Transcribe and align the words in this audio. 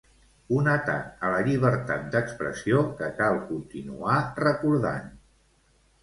Un 0.59 0.67
atac 0.69 1.25
a 1.25 1.27
la 1.33 1.41
llibertat 1.47 2.07
d'expressió 2.15 2.79
que 3.01 3.09
cal 3.19 3.37
continuar 3.51 4.15
recordant. 4.39 5.13